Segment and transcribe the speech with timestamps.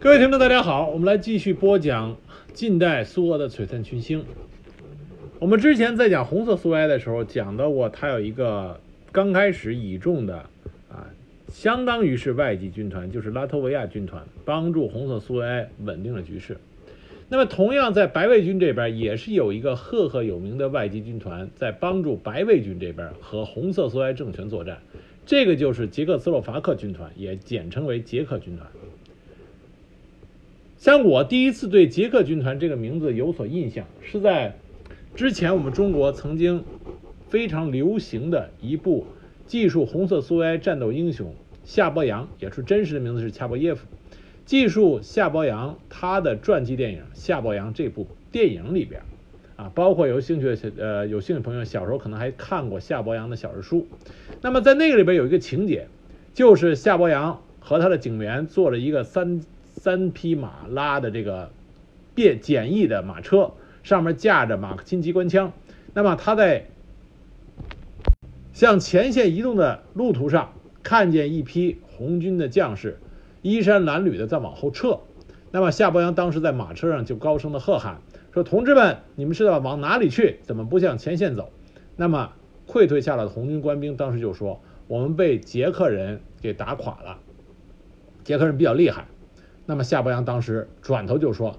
[0.00, 2.16] 各位听众，大家好，我们来继续播讲
[2.52, 4.24] 近代苏俄的璀璨群星。
[5.40, 8.78] 我们之前在讲红色苏维埃的时候，讲到过，它有一个
[9.10, 10.36] 刚开始倚重的
[10.88, 11.10] 啊，
[11.48, 16.58] 相当于是外籍军团，就是拉脱维亚军团，帮助红色苏维埃稳定了局势。
[17.28, 24.78] 那么，同样在白卫军这边，也是有一个赫赫有名的外籍军团在帮助白卫军这边和红色苏维埃政权作战。
[25.26, 28.70] 这个就是捷克斯洛伐克军团，也简称为捷克军团。
[30.78, 34.56] 像我第一次对捷克军团这个名字有所印象，是在
[35.16, 36.62] 之前我们中国曾经
[37.28, 39.04] 非常流行的一部
[39.44, 43.88] 记述红色苏维埃战斗英雄夏伯阳，也是真实的名字是恰波耶夫。
[44.46, 49.02] 记述夏伯阳他的传记电影《夏伯阳》这部电影里边，
[49.56, 53.86] 啊，包括有兴趣的呃有兴趣朋友小时候可能还看过夏伯阳的小人书。
[54.40, 55.88] 那么在那个里边有一个情节，
[56.32, 59.40] 就是夏伯阳和他的警员坐了一个三
[59.88, 61.50] 三匹马拉的这个
[62.14, 65.54] 便简易的马车，上面架着马克沁机关枪。
[65.94, 66.66] 那么他在
[68.52, 72.98] 向前线移动的路途上，看见一批红军的将士。
[73.40, 75.00] 衣衫褴褛的在往后撤，
[75.52, 78.02] 那么夏伯阳当时在马车上就高声的喝喊
[78.34, 80.36] 说：“同志们，你们是要往哪里去？
[80.42, 81.50] 怎么不向前线走？”
[81.96, 82.32] 那么
[82.66, 87.20] 溃退下来的红军官兵当时就说：“我们被捷克人给打垮了，
[88.22, 89.06] 捷克人比较厉害。”
[89.68, 91.58] 那么夏伯阳当时转头就说：“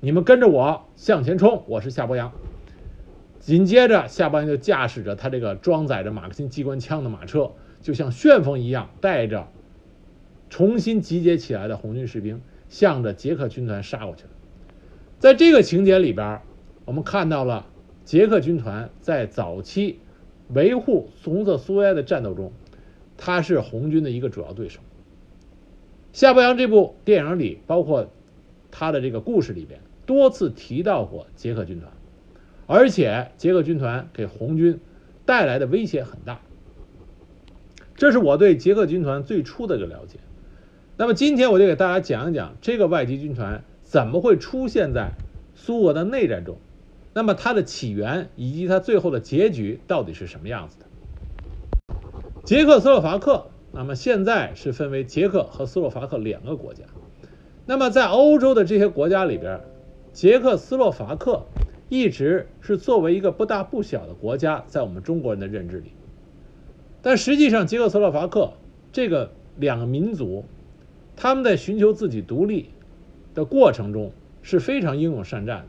[0.00, 2.32] 你们跟着我向前冲，我是夏伯阳。”
[3.38, 7.52] 紧接着夏伯阳就驾驶着他这个装载着马克沁机关枪的马车，
[7.82, 9.46] 就像旋风一样带着。
[10.48, 14.30] 重新集结起来的红军士兵向着捷克军团杀过去了。
[15.18, 16.40] 在这个情节里边，
[16.86, 17.66] 我们看到了
[18.06, 20.00] 捷克军团在早期
[20.48, 22.52] 维护红色苏维埃的战斗中，
[23.18, 24.80] 他是红军的一个主要对手。
[26.12, 28.10] 夏伯阳这部电影里，包括
[28.70, 31.92] 他的这个故事里边，多次提到过捷克军团，
[32.66, 34.80] 而且捷克军团给红军
[35.24, 36.40] 带来的威胁很大。
[37.94, 40.18] 这是我对捷克军团最初的一个了解。
[40.96, 45.12] 那么今天我就给大家讲一讲这个外籍军团怎么会出现在
[45.54, 46.58] 苏俄的内战中，
[47.14, 50.86] 那么它的起源以及它最后的结局到底是什么样子的？
[52.44, 56.84] 捷克斯洛伐克，那么现在是分为捷克和斯洛伐克两个国家。
[57.66, 59.60] 那么在欧洲的这些国家里边，
[60.12, 61.44] 捷克斯洛伐克
[61.88, 65.92] 一直是作为一个不大不小的国家，在我们中国人的认知里。
[67.02, 68.52] 但实际上，捷克斯洛伐克
[68.92, 70.44] 这个两个民族。
[71.16, 72.70] 他们在寻求自己独立
[73.34, 75.66] 的过程中是非常英勇善战的，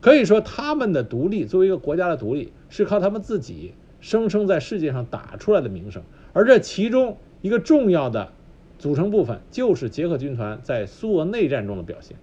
[0.00, 6.02] 可以说他们的独立作为一个国家的独立是靠他们自己生生在世界上打出来的名声，
[6.38, 8.32] 而这其中一个重要的
[8.78, 12.16] 组成部分就是捷克军团在苏俄内战中的表现，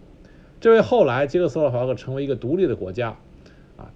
[0.62, 3.18] 这为后来捷克斯洛伐克成为一个独立的国家
[3.76, 3.92] 啊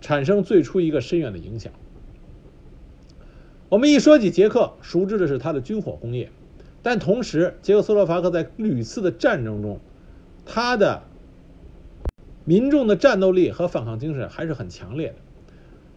[0.00, 1.70] 产生最初一个深远的影响。
[3.68, 6.30] 我们一说起捷克，熟知的是它的军火工业，
[6.80, 9.80] 但同时，捷克斯洛伐克在屡次的战争中，
[10.46, 11.02] 它的
[12.46, 15.16] 民众的战斗力和反抗精神还是很强烈的。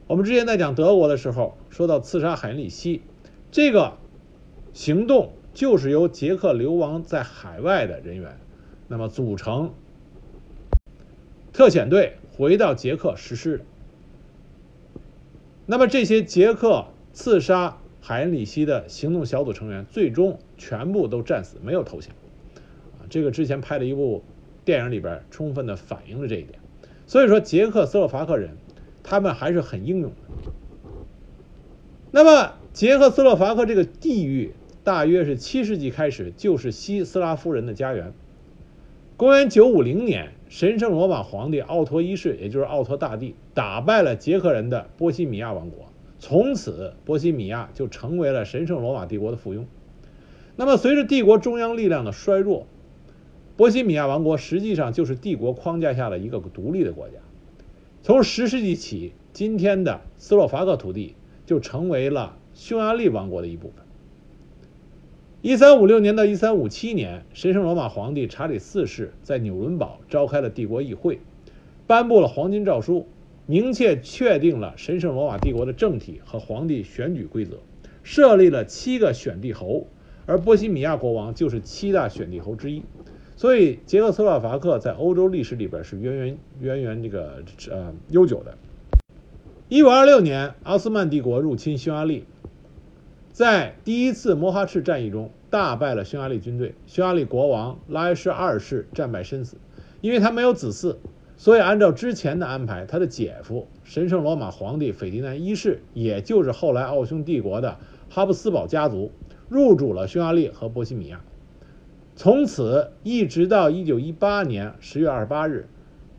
[0.07, 3.01] 我们之前在讲德国的时候，说到刺杀海因里希
[3.51, 3.93] 这个
[4.73, 8.37] 行动，就是由捷克流亡在海外的人员，
[8.87, 9.73] 那么组成
[11.53, 13.65] 特遣队回到捷克实施的。
[15.65, 16.87] 那么这些捷克。
[17.13, 22.13] 刺杀海恩里希的行动小组成员最终全部都战死，没有投降。
[22.99, 24.23] 啊，这个之前拍的一部
[24.63, 26.59] 电影里边充分的反映了这一点。
[27.07, 28.51] 所以说，捷克斯洛伐克人
[29.09, 30.51] 他们还是很英勇的。
[32.11, 34.53] 那么，捷克斯洛伐克这个地域
[34.83, 38.11] 大约是七世纪开始就是西斯拉夫人的家园。
[39.15, 45.85] 公元950年，神圣罗马皇帝奥托一世，也就是奥托大帝，打败了捷克人的波西米亚王国。
[46.19, 49.65] 从此，波西米亚就成为了神圣罗马帝国的附庸。
[50.55, 52.67] 那么，随着帝国中央力量的衰弱，
[53.55, 57.15] 波西米亚王国实际上就是帝国框架下的一个独立的国家。
[58.03, 61.15] 从十世纪起，今天的斯洛伐克土地
[61.45, 63.85] 就成为了匈牙利王国的一部分。
[65.41, 71.19] 一三五六年到一三五七年，神圣罗马皇帝查理四世在纽伦堡召开了帝国议会，
[71.85, 73.07] 颁布了黄金诏书。
[73.49, 77.59] 明确确定了神圣罗马帝国的政体和皇帝选举规则，
[78.03, 79.87] 设立了七个选帝侯，
[80.25, 82.83] 而波西米亚国王就是七大选帝侯之一。
[83.37, 88.57] 所以，捷克斯洛伐克在欧洲历史里边是渊源渊源这个呃悠久的。
[89.69, 92.25] 一五二六年，奥斯曼帝国入侵匈牙利，
[93.31, 99.57] 在第一次摩哈赤战役中，大败了匈牙利军队，匈牙利国王拉埃什二世战败身死。
[100.01, 100.95] 因为他没有子嗣，
[101.37, 107.77] 所以按照之前的安排，他的姐夫神圣罗马皇帝斐迪南一世，也就是后来奥匈帝国的
[108.09, 109.11] 哈布斯堡家族，
[109.47, 111.21] 入主了匈牙利和波西米亚。
[112.17, 115.69] 从此一直到1918年10月28日，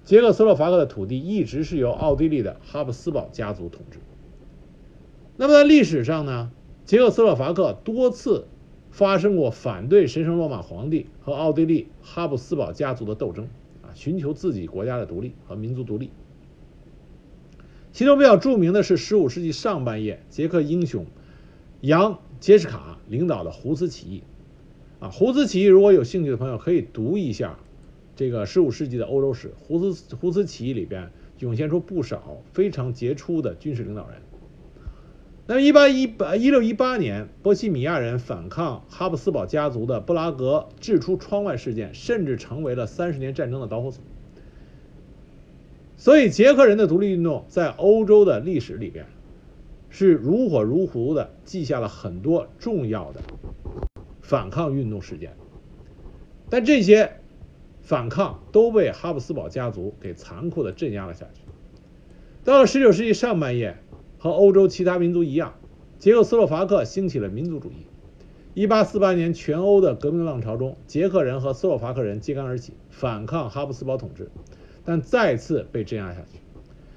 [0.05, 3.99] 捷克斯洛伐克的土地一直是由奥地利的哈布斯堡家族统治。
[5.37, 6.53] 那么在历史上呢，
[6.85, 8.47] 捷克斯洛伐克多次
[8.93, 13.49] 发生过反对神圣罗马皇帝和奥地利哈布斯堡家族的斗争
[13.83, 16.13] 啊，寻求自己国家的独立和民族独立。
[17.93, 21.07] 其中比较著名的是15世纪上半叶捷克英雄
[21.81, 24.23] 杨杰什卡领导的胡斯起义
[25.01, 27.59] 啊，胡斯起义如果有兴趣的朋友可以读一下
[28.17, 34.21] 这个15世纪的欧洲史，胡斯胡斯起义里边涌现出不少非常杰出的军事领导人。
[35.47, 44.03] 那么，一八一八一六一八年，波西米亚人反抗哈布斯堡家族的布拉格掷出窗外事件，甚至成为了三十年战争的导火索。
[45.97, 49.07] 所以，捷克人的独立运动在欧洲的历史里边
[49.89, 53.23] 是如火如荼的，记下了很多重要的
[54.29, 55.33] 反抗运动事件。
[56.51, 57.13] 但这些
[57.81, 61.43] 反抗都被哈布斯堡家族给残酷的镇压了下去。
[62.45, 63.79] 到了十九世纪上半叶。
[64.21, 65.55] 和欧洲其他民族一样，
[66.01, 67.87] 捷克斯洛伐克兴起了民族主义。
[68.67, 74.29] 1848年，全欧的革命浪潮中，捷克人和斯洛伐克人揭竿而起，反抗哈布斯堡统治，
[74.85, 76.41] 但再次被镇压下去。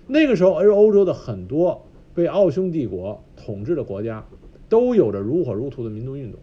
[0.07, 1.85] 那个时候，而欧洲的很多
[2.15, 4.25] 被奥匈帝国统治的国家，
[4.67, 6.39] 都有着如火如荼的民族运动。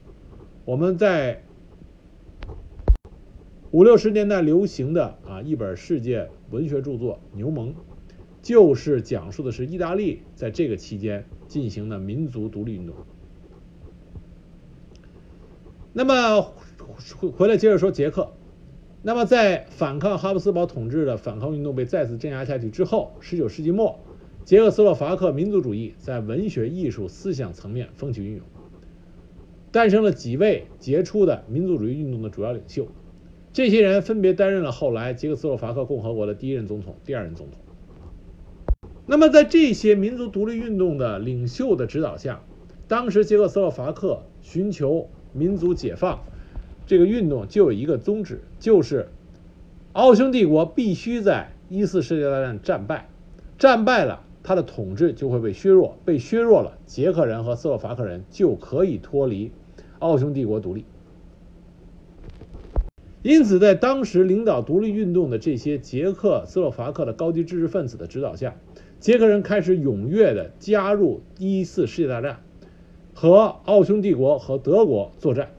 [0.69, 1.43] 我们在
[3.71, 7.69] 五六十年代流行的啊一本世界文学著作《牛虻》。
[8.43, 12.95] 就是讲述的是意大利在这个期间进行的民族独立运动。
[15.95, 16.53] 那么
[17.17, 18.35] 回回来接着说捷克，
[19.01, 24.01] 那么在反抗哈布斯堡统治的反抗运动被再次镇压下去之后，十九世纪末，
[24.45, 28.43] 捷克斯洛伐克民族主义在文学、艺术、思想层面风起云涌，
[29.73, 32.89] 诞生了几位杰出的民族主义运动的主要领袖。
[33.53, 37.59] 这些人分别担任了后来捷克斯洛伐克共和国的第一任总统、第二任总统。
[39.07, 42.43] 那么，在这些民族独立运动的领袖的指导下，
[42.87, 46.21] 当时捷克斯洛伐克寻求民族解放
[46.87, 49.09] 这个运动就有一个宗旨，就是
[49.93, 53.09] 奥匈帝国必须在一次世界大战战败，
[53.59, 59.53] 战败了，他的统治就会被削弱，被削弱了，捷克人和斯洛伐克人就可以脱离
[59.99, 60.87] 奥匈帝国独立。
[63.21, 68.57] 因此，在当时领导独立运动的这些捷克斯洛伐克的高级知识分子的指导下，
[68.99, 72.41] 捷克人开始踊跃地加入第一次世界大战，
[73.13, 75.51] 和奥匈帝国和德国作战。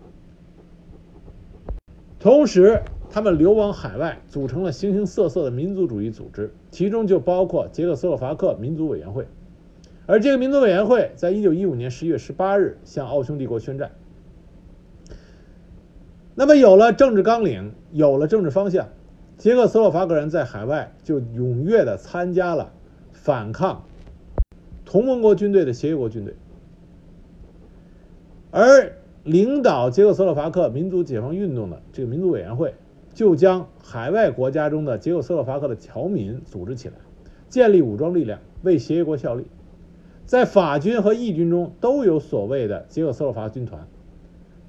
[2.19, 2.81] 同时，
[3.11, 9.27] 他们流亡海外，组成了形形色色的民族主义组织，其中就包括捷克斯洛伐克民族委员会。
[10.05, 13.91] 而这个民族委员会在一九一五年十一月十八日向奥匈帝国宣战。
[16.35, 18.89] 那么，有了政治纲领，有了政治方向，
[19.37, 22.73] 捷克斯洛伐克人在海外就踊跃地参加了。
[23.11, 23.83] 反抗
[24.85, 26.35] 同盟国军队的协约国军队，
[28.49, 32.73] 而领导捷克斯洛伐克民族解放运动的这个民族委员会，
[33.13, 36.95] 就将海外国家中的捷克斯洛伐克的侨民组织起来，
[37.49, 39.47] 建立武装力量，为协约国效力。
[40.25, 43.87] 在法军和义军中都有所谓的捷克斯洛伐军团，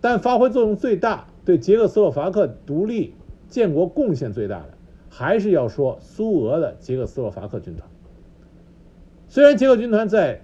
[0.01, 3.15] 但发挥作用最大、对捷克斯洛伐克独立
[3.49, 4.71] 建国贡献最大的，
[5.11, 7.87] 还是要说苏俄的捷克斯洛伐克军团。
[9.29, 10.41] 虽然捷克军团在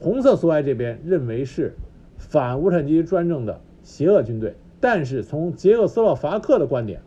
[0.00, 1.74] 红色苏维埃这边认为是
[2.18, 7.00] 反无产阶级专政的邪恶军队，但是从捷克斯洛伐克的观点，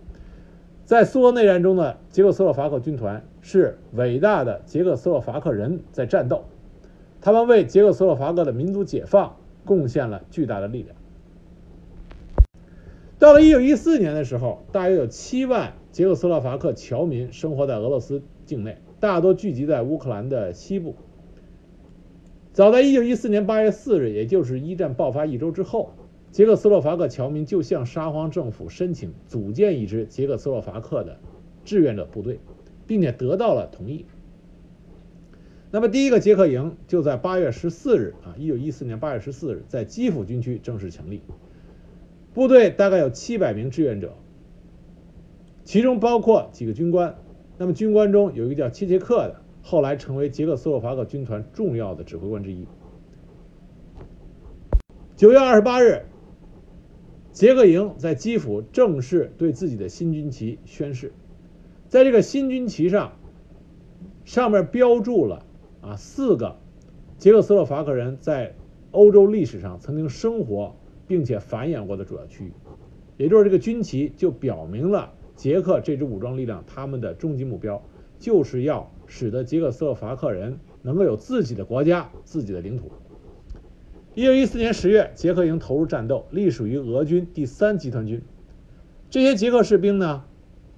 [0.86, 6.44] 在苏俄内战中的捷克斯洛伐克军团是伟大的捷克斯洛伐克人在战斗，
[7.22, 10.96] 他们为捷克斯洛伐克的民族解放贡献了巨大的力量。
[13.20, 20.96] 到了1914年的时候，大约有七万捷克斯洛伐克侨民生活在俄罗斯境内，大多聚集在乌克兰的西部。
[22.52, 25.94] 早在1914年8月4日，也就是一战爆发一周之后，
[26.32, 31.20] 捷克斯洛伐克侨民就向沙皇政府申请组建一支捷克斯洛伐克的
[31.66, 32.40] 志愿者部队，
[32.88, 34.06] 并且得到了同意。
[35.72, 41.22] 那么，第一个捷克营就在8月14日啊，1914年8月14日，在基辅军区正式成立。
[42.34, 44.14] 部队大概有700名志愿者，
[45.64, 47.16] 其中包括几个军官。
[47.58, 49.42] 那么，军官中有一个叫切切克的。
[49.64, 52.66] 后来成为捷克斯洛伐克军团重要的指挥官之一。
[55.16, 56.04] 九月二十八日，
[57.32, 61.14] 捷克营在基辅正式对自己的新军旗宣誓，
[61.88, 63.14] 在这个新军旗上，
[64.26, 65.46] 上面标注了
[65.82, 66.58] 啊四个
[67.18, 68.56] 捷克斯洛伐克人在
[68.92, 70.76] 欧洲历史上曾经生活
[71.08, 72.52] 并且繁衍过的主要区域，
[73.18, 77.82] 也就是这个军旗就表明了捷克这支武装力量他们的终极目标
[78.20, 82.92] 就是要使得捷克斯洛伐克人能够有自己的国家、自己的领土。
[84.13, 88.22] 一九一四年十月，捷克营投入战斗，隶属于俄军第三集团军。
[89.10, 90.25] 这些捷克士兵呢，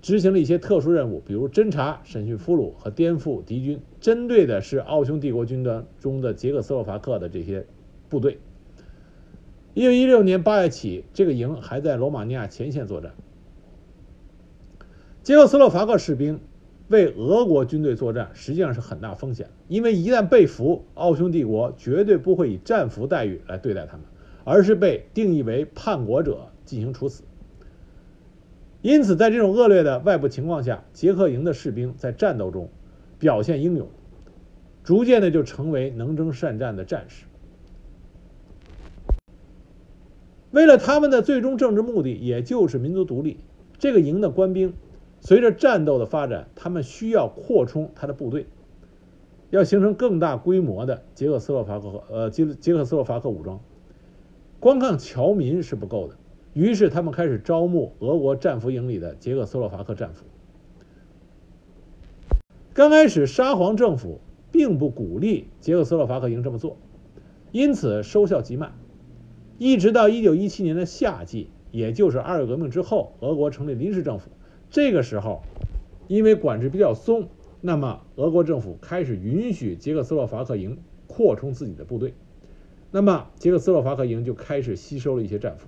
[0.04, 7.66] 执行了一些特殊任务，比如侦察、审讯俘虏和颠覆敌军，针对的是奥匈帝国军团中的捷克斯洛伐克的这些
[8.08, 8.38] 部队。
[9.74, 13.14] 一九一六年八月起，这个营还在罗马尼亚前线作战。
[15.24, 16.40] 捷克斯洛伐克士兵。
[16.94, 24.06] 为俄国军队作战实际上是很大风险，因为一旦被俘，奥匈帝国绝对不会以战俘待遇来对待他们，
[24.44, 27.24] 而是被定义为叛国者进行处死。
[28.84, 32.70] 因此，在这种恶劣的外部情况下，捷克营的士兵在战斗中
[33.18, 33.90] 表现英勇，
[34.84, 37.26] 逐渐的就成为能征善战的战士。
[40.52, 43.40] 为了他们的最终政治目的，也就是民族独立，
[43.80, 44.74] 这个营的官兵。
[45.26, 48.46] 随着战斗的发展，他们需要扩充他的部队，
[49.52, 53.62] 要形成更大规模的捷克斯洛伐克和呃捷捷克斯洛伐克武装。
[54.60, 56.16] 光看侨民是不够的，
[56.52, 60.26] 于是他们开始招募俄国战俘营里的捷克斯洛伐克战俘。
[62.74, 64.20] 刚开始，沙皇政府
[64.52, 66.76] 并不鼓励捷克斯洛伐克营这么做，
[67.54, 68.74] 因此收效极慢。
[69.58, 74.30] 一直到1917年的夏季，也就是二月革命之后，俄国成立临时政府。
[74.74, 75.44] 这个时候，
[76.08, 77.28] 因为管制比较松，
[77.62, 82.16] 那么俄国政府开始允许捷克斯洛伐克营扩充自己的部队，
[82.90, 85.68] 那么捷克斯洛伐克营就开始吸收了一些战俘。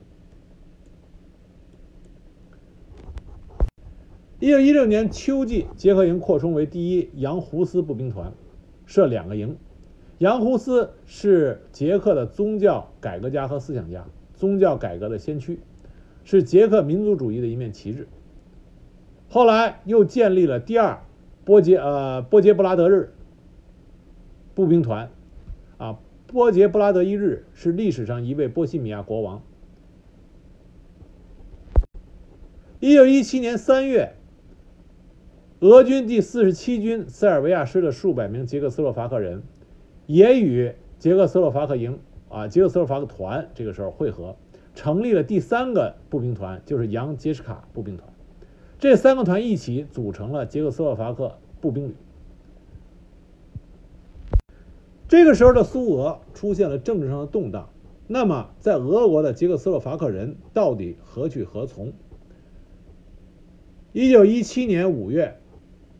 [4.39, 8.33] 一九一六年秋季，捷克营扩充为第一杨胡斯步兵团，
[8.87, 9.55] 设两个营。
[10.17, 15.59] 杨胡斯是捷克的宗教改革家和思想家，宗教改革的先驱，
[16.23, 18.07] 是捷克民族主义的一面旗帜。
[19.35, 21.01] 后来又建立了第二
[21.43, 23.13] 波杰呃波杰布拉德日
[24.53, 25.11] 步兵团，
[25.77, 29.41] 啊，波杰布拉德一日是历史上一位波西米亚国王。
[32.79, 34.13] 一九一七年三月，
[35.59, 39.43] 俄军第四十七军塞尔维亚师的数百名捷克斯洛伐克人，
[40.05, 41.99] 也与捷克斯洛伐克营
[42.29, 44.37] 啊捷克斯洛伐克团这个时候会合，
[44.73, 48.14] 成立了第三个步兵团，就是扬杰什卡步兵团。
[48.85, 51.95] 这三个团一起组成了捷克斯洛伐克步兵旅。
[55.07, 57.69] 这个时候的苏俄出现了政治上的动荡，
[58.05, 61.93] 那么在俄国的捷克斯洛伐克人到底何去何从？
[63.91, 65.39] 一九一七年五月，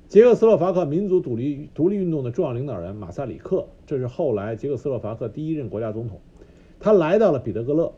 [0.08, 6.22] 捷克斯洛伐克民族独立独立运动的重要领导人马萨里克，这是后来捷克斯洛伐克第一任国家总统，
[6.80, 7.94] 他来到了彼得格勒，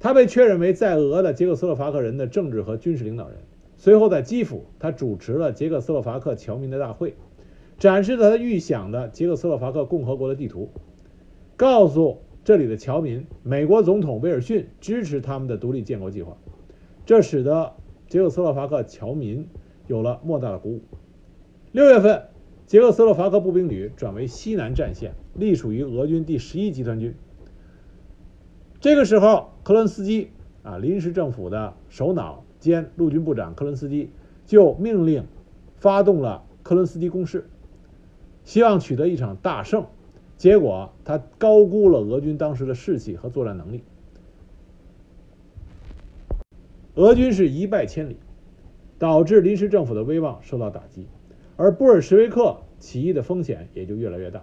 [0.00, 3.36] 他被确认为在俄的捷克斯洛伐克人的政治和军事领导人。
[3.76, 7.16] 随后，在基辅，他主持了捷克斯洛伐克侨民的大会，
[7.78, 10.70] 展示了他预想的捷克斯洛伐克共和国的地图，
[11.56, 16.36] 告诉这里的侨民，美国总统威尔逊支持他们的独立建国计划。
[17.04, 17.74] 这使得
[18.08, 19.48] 捷克斯洛伐克侨民
[19.86, 20.80] 有了莫大的鼓舞。
[21.72, 22.28] 六月份，
[22.66, 27.14] 捷克斯洛伐克步兵旅转为西南战线，隶属于俄军第十一集团军。
[28.80, 30.30] 这个时候，克伦斯基
[30.62, 32.43] 啊，临时政府的首脑。
[32.64, 34.08] 兼陆军部长克伦斯基
[34.46, 35.26] 就命令
[35.76, 37.46] 发动了克伦斯基攻势，
[38.42, 39.84] 希望取得一场大胜。
[40.38, 43.84] 结果他高估了俄军当时的士气和作战能力，
[46.94, 48.16] 俄军是一败千里，
[48.98, 51.06] 导致临时政府的威望受到打击，
[51.56, 54.42] 而布尔什维克起义的风险也就越来越大。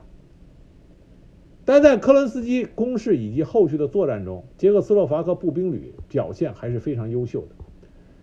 [1.65, 7.47] 但在科伦斯基攻势以及后续的作战中，捷克斯洛伐克步兵旅表现还是非常优秀的。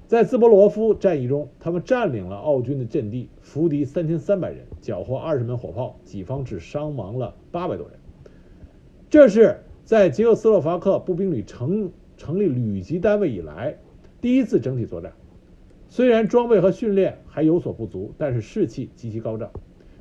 [0.09, 7.99] 在兹波罗夫战役中，他们占领了奥军的阵地，俘敌三千三百人，缴获二十门火炮，己方只伤亡了八百多人。
[9.11, 13.77] 这是在捷克斯洛伐克步兵旅成成立旅级单位以来
[14.23, 15.13] 第一次整体作战。
[15.91, 19.51] 虽然装备和训练还有所不足，但是士气极其高涨，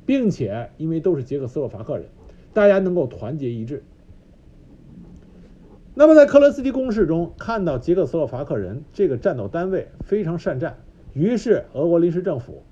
[0.06, 2.06] 并且因为都是捷克斯洛伐克人，
[2.54, 3.84] 大家能够团结一致。
[5.98, 10.76] 那么，在克罗斯基攻势中，看到捷克斯洛伐克人这个战斗单位非常善战，
[11.12, 12.62] 于是俄国临时政府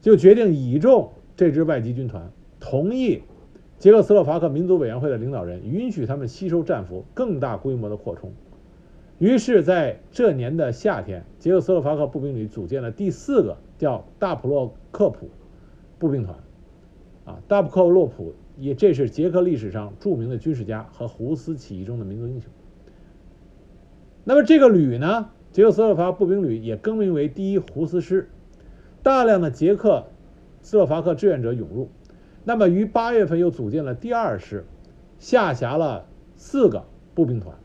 [0.00, 3.20] 就决定倚重这支外籍军团，同意
[3.78, 8.32] 捷克斯洛伐克民族委员会的领导人允许他们吸收战俘，更大规模的扩充。
[9.18, 15.28] 于是，在这年的夏天，捷克斯洛伐克步兵旅组建了第四个叫大普洛克普
[15.98, 16.34] 步兵团。
[17.26, 22.50] 啊，大普克洛普也，这是捷克历史上著名的军事家和胡斯起义中的民族英雄。
[24.22, 28.28] 那么这个旅呢，捷克斯洛伐克步兵旅也更名为第一胡斯师，
[29.02, 30.06] 大量的捷克
[30.60, 31.88] 斯洛伐克志愿者涌入。
[32.44, 34.64] 那么于八月份又组建了第二师，
[35.18, 37.56] 下辖了四个步兵团。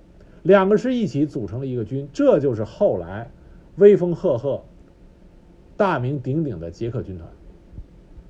[0.44, 3.32] 两个师一起组成了一个军，这就是后来
[3.78, 4.64] 威风赫赫、
[5.76, 7.30] 大名鼎鼎的捷克军团。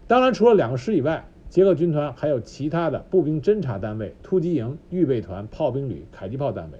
[0.07, 6.79] 当然，除了两个师以外，捷克军团还有其他的步兵侦察单位、突击营、预备团、炮兵旅、迫击炮单位。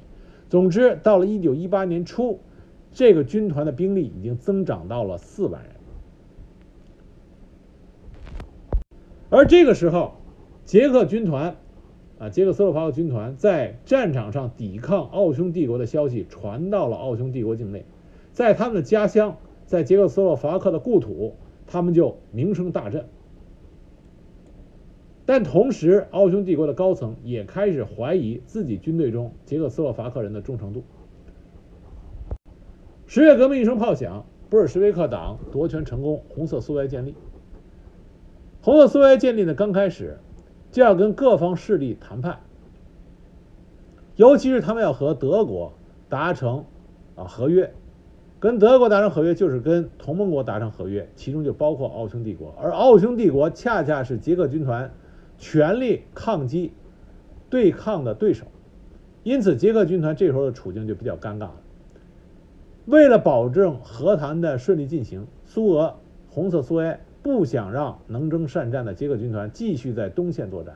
[0.50, 2.42] 总之，到了1918年初，
[2.92, 5.72] 这个军团的兵力已经增长到了四万人。
[9.30, 10.16] 而这个时候，
[10.66, 11.56] 捷克军团。
[12.20, 17.86] 啊，捷克斯洛伐克军团在战场上抵抗奥匈帝国的消息传到了奥匈帝国境内，
[18.34, 23.06] 在他们的家乡，在捷克斯洛伐克的故土，他们就名声大振。
[25.26, 30.84] 但同时，奥匈帝国的高层也开始怀疑自己军队中捷克斯洛伐克人的忠诚度。
[33.08, 37.16] 十月革命一声炮响，布尔什维克党夺权成功，红色苏维埃建立。
[38.62, 40.18] 红色苏维埃建立的刚开始。
[40.72, 42.42] 就要跟各方势力谈判，
[44.18, 45.72] 尤其是他们要和德国
[46.10, 46.66] 达成
[47.16, 47.74] 啊合约，
[48.42, 54.92] 跟德国达成合约就是跟同盟国达成合约，其中就包括奥匈帝国，而奥匈帝国恰恰是捷克军团
[55.38, 56.74] 全力抗击
[57.50, 58.46] 对抗的对手，
[59.24, 61.62] 因此捷克军团这时候的处境就比较尴尬了。
[62.86, 65.96] 为了保证和谈的顺利进行，苏俄
[66.30, 67.02] 红色苏维埃。
[67.26, 70.76] 不想让能征善战的捷克军团继续在东线作战，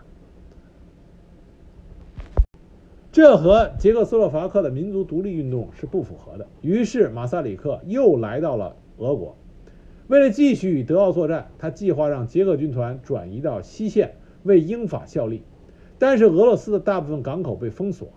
[3.11, 6.47] 这和捷克斯洛伐克的民族独立运动是不符合的。
[6.63, 9.37] 于是马萨里克又来到了俄国，
[10.07, 15.43] 为了继续与德奥作战，他计划让捷克军团转移到西线为英法效力。
[15.97, 18.09] 但是俄罗斯的大部分港口被封锁，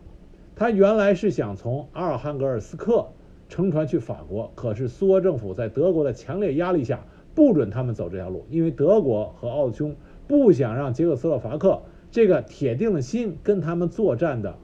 [0.55, 3.09] 他原来是想从阿尔汉格尔斯克
[3.49, 7.05] 乘船去法国，可是苏俄政府在德国的强烈压力下。
[7.35, 9.97] 不准他们走这条路，因为德国和奥匈
[10.29, 11.81] 不想让捷克斯洛伐克
[12.11, 14.55] 这个铁定了心跟他们作战的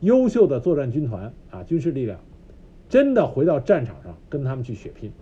[0.00, 2.18] 优秀的作战军团啊，军事力量
[2.88, 5.12] 真的回到战场上跟他们去血拼。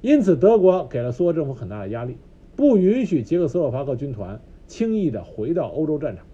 [0.00, 2.16] 因此，德国给了苏俄政府很大的压力，
[2.56, 6.26] 不允许捷克斯洛伐克军团轻易的回到欧洲战场。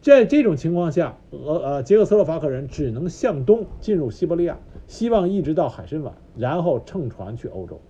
[0.00, 4.58] 在这种情况下，俄呃捷克斯洛伐克人只能向东进入西伯利亚。
[4.88, 7.80] 希望一直到海参崴，然后乘船去欧洲。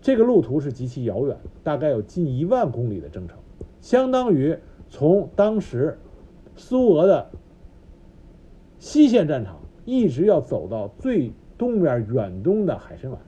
[0.00, 3.36] 这个路途是极其遥远，大概有近一万公里的征程，
[3.80, 4.56] 相当于
[4.88, 5.98] 从当时
[6.54, 7.30] 苏俄的
[8.78, 13.18] 西线战场一直要走到最东边远东的海参崴。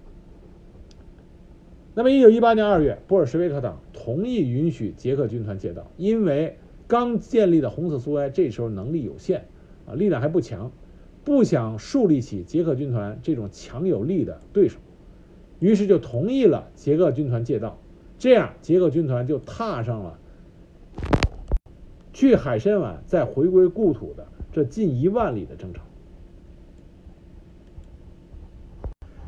[1.96, 9.46] 那么，一九一八年二月，布尔什维克党同意允许捷克军团借道，因为刚建立的红色苏维埃这时候能力有限
[9.86, 10.72] 啊，力量还不强。
[11.22, 14.78] 不想树立起捷克军团这种强有力的对手，
[15.60, 17.78] 于是就同意了捷克军团借道，
[18.18, 20.18] 这样捷克军团就踏上了
[22.12, 25.84] 去海参崴再回归故土的这近一万里的征程。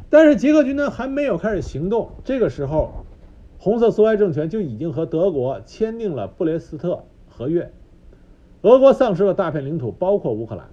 [0.09, 3.05] 但是捷克军团还没有开始行动，这个时候，
[3.59, 7.73] 红色苏维埃政权就已经和德国签订了布列斯特合约，
[8.63, 10.69] 俄国丧失了大片领土，包括乌克兰。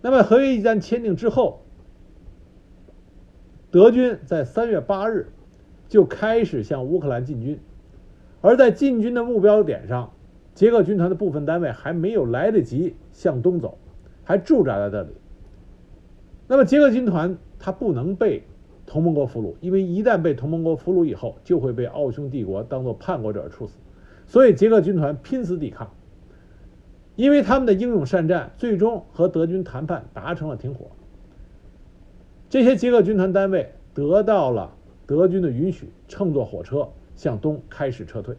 [0.00, 1.62] 那么合约一旦签订之后，
[3.70, 5.32] 德军在三月八日
[5.88, 7.60] 就开始向乌克兰进军，
[8.40, 10.12] 而在进军的目标点上，
[10.54, 13.76] 捷克军团的部分单位还没有来得及向东走，
[14.24, 15.10] 还驻扎在这里。
[16.48, 18.42] 那么捷克军团他不能被
[18.86, 23.78] 同盟国俘虏，因为一旦被同盟国俘虏以后，就会被奥匈帝国当做叛国者处死，
[24.26, 25.90] 所以捷克军团拼死抵抗。
[27.16, 30.86] 因为他们的英勇善战，最终和德军谈判达成了停火。
[32.48, 34.74] 这些捷克军团单位得到了
[35.06, 38.36] 德军的允许，乘坐火车向东开始撤退。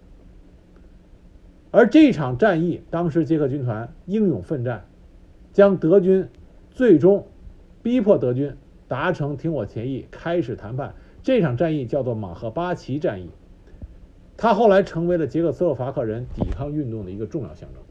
[1.71, 4.86] 而这场战役，当时捷克军团英勇奋战，
[5.51, 6.30] 将德军
[6.69, 7.25] 最终
[7.82, 8.56] 逼迫德军
[8.88, 10.95] 达成停火协议，开始谈判。
[11.23, 13.30] 这场战役叫做马赫巴奇战役，
[14.38, 17.84] 它后来成为了捷克斯洛伐克人抵抗运动的一个重要象征。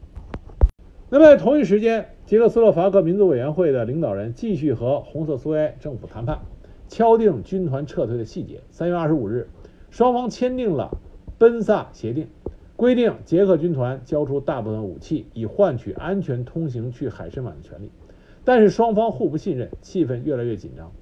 [1.08, 6.40] 那么同一时间，捷克斯洛伐克民族委员会的领导人继续和红色苏维埃政府谈判，
[6.88, 8.60] 敲定军团撤退的细节。
[8.70, 9.48] 三月二十五日，
[9.90, 10.98] 双方签订了
[11.38, 12.26] 奔萨协定，
[12.74, 17.90] 规定捷克军团交出大部分武器，以换取安全通行去海参崴的权利。
[18.46, 20.92] 但是双方互不信任，气氛越来越紧张。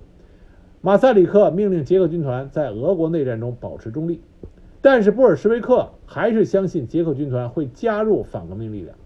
[0.81, 4.23] 马萨里克命令捷克军团在俄国内战中保持中立，
[4.81, 8.97] 但是布尔什维克还是相信捷克军团会加入反革命力量。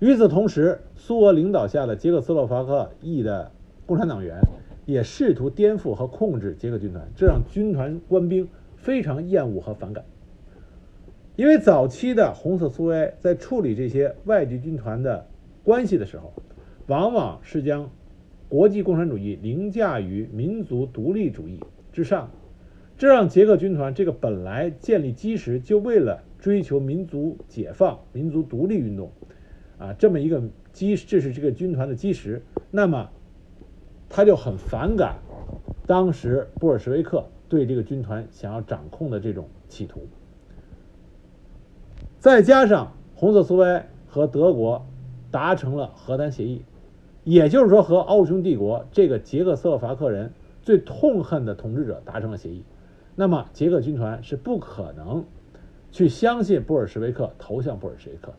[0.00, 3.52] 与此同时，苏俄领导下的捷克斯洛伐克裔的
[3.86, 4.40] 共产党员
[4.84, 10.04] 也试图颠覆和控制捷克军团，这让军团官兵非常厌恶和反感。
[11.36, 15.24] 因为早期的红色苏维埃在处理这些外籍军团的
[15.62, 16.32] 关系的时候，
[16.86, 17.90] 往往是将。
[18.46, 21.58] 国际共产主义凌驾于民族独立主义
[21.92, 22.30] 之上，
[22.96, 29.10] 这让捷克军团这个本来建立基石就为了追求民族解放、民族独立运动，
[29.76, 30.40] 啊，这么一个
[30.72, 33.10] 基，这是这个军团的基石，那么
[34.08, 35.16] 他就很反感
[35.84, 40.06] 当时布尔什维克对这个军团想要掌控的这种企图，
[42.20, 44.86] 再加上红色苏维埃和德国
[45.32, 46.62] 达成了和谈协议。
[47.24, 50.32] 也就是说，和奥匈帝国这个捷克斯洛伐克人
[50.62, 52.62] 最痛恨的统治者达成了协议，
[53.16, 55.24] 那么捷克军团是不可能
[55.90, 58.34] 去相信布尔什维克投向布尔什维克。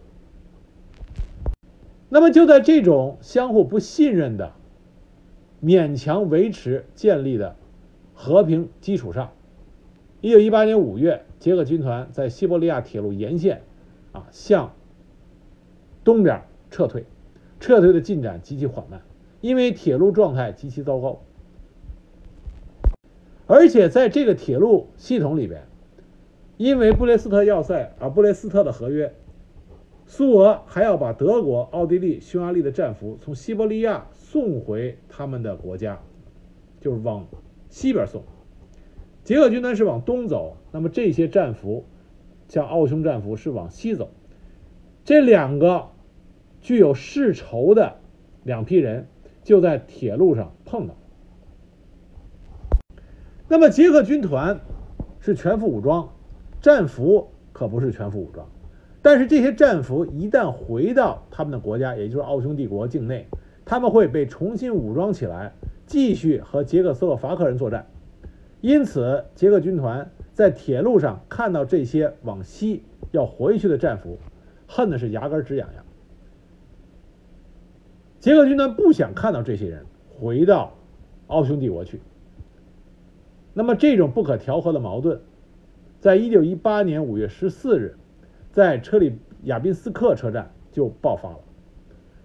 [2.09, 4.53] 那么就在这种相互不信任的、
[5.63, 7.55] 勉强维持建立的
[8.13, 9.31] 和平基础上，
[10.21, 13.63] 一九一八年五月，捷克军团在西伯利亚铁路沿线
[14.11, 14.73] 啊向
[16.03, 17.05] 东边撤退。
[17.65, 19.01] 撤退的进展极其缓慢，
[19.41, 21.21] 因为铁路状态极其糟糕，
[23.47, 25.63] 而且在这个铁路系统里边，
[26.57, 29.15] 因为布列斯特要塞而布列斯特的合约，
[30.05, 35.99] 苏俄还要把德国、奥地利、匈牙利的战俘从西伯利亚送回他们的国家，
[36.79, 37.25] 就是往
[37.71, 38.21] 西边送。
[39.23, 41.83] 捷克军团是往东走，那么这些战俘，
[42.47, 44.11] 像奥匈战俘是往西走，
[45.03, 45.87] 这两个。
[46.65, 47.97] 具有世仇的
[48.41, 49.05] 两批人
[49.43, 50.95] 就在铁路上碰到。
[53.47, 54.59] 那么捷克军团
[55.19, 56.09] 是全副武装，
[56.61, 58.49] 战俘可不是全副武装。
[59.03, 63.27] 但是这些战俘一旦回到他们的国家，也就是奥匈帝国境内，
[63.63, 65.53] 他们会被重新武装起来，
[65.85, 67.85] 继续和捷克斯洛伐克人作战。
[68.61, 74.17] 因此，捷克军团在铁路上看到这些往西要回去的战俘，
[74.67, 75.84] 恨的是牙根直痒痒。
[78.25, 80.73] 捷克军团不想看到这些人回到
[81.27, 82.01] 奥匈帝国去。
[83.53, 85.21] 那么，这种不可调和的矛盾，
[85.99, 87.97] 在一九一八年五月十四日，
[88.51, 91.37] 在车里亚宾斯克车站就爆发了。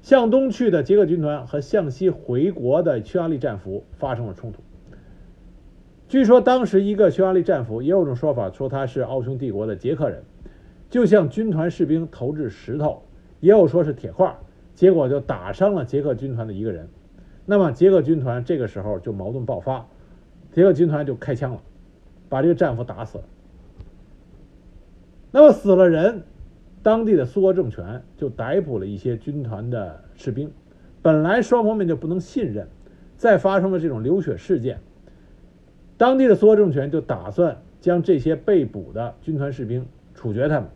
[0.00, 4.62] 向东去的捷克军团和向西回国的匈牙利战俘发生了冲突。
[6.08, 10.22] 据说，当时一个匈牙利战俘，也有种说法说他是奥匈帝国的捷克人，
[10.88, 13.02] 就向军团士兵投掷石头，
[13.40, 14.34] 也有说是铁块。
[14.74, 16.88] 结果就打伤了捷克军团的一个人，
[17.44, 19.87] 那么捷克军团这个时候就矛盾爆发，
[20.52, 21.61] 捷克军团就开枪了，
[22.30, 23.24] 把这个战俘打死了。
[25.33, 26.22] 那么死了人，
[26.83, 30.50] 当地的苏俄政权就逮捕了一些军团的士兵，
[31.02, 32.66] 本来双方面就不能信任，
[33.18, 34.80] 再发生了这种流血事件，
[35.98, 40.70] 当地的苏俄政权就打算将这些被捕的军团士兵处决他们。